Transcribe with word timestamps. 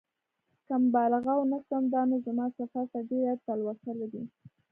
که 0.65 0.73
مبالغه 0.83 1.33
ونه 1.37 1.59
کړم 1.65 1.83
دا 1.93 2.01
نو 2.09 2.15
زما 2.25 2.45
سفر 2.57 2.85
ته 2.91 2.99
ډېره 3.09 3.33
تلوسه 3.45 3.91
لري. 3.99 4.23